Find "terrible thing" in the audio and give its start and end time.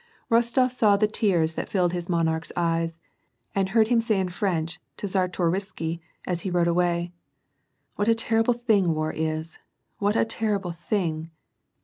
10.25-11.29